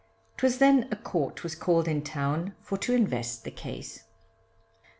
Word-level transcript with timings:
'Twas 0.37 0.57
then 0.57 0.87
a 0.89 0.95
court 0.95 1.43
was 1.43 1.53
called 1.53 1.87
in 1.87 2.01
town, 2.01 2.55
for 2.59 2.75
to 2.75 2.91
invest 2.95 3.43
the 3.43 3.51
case. 3.51 4.05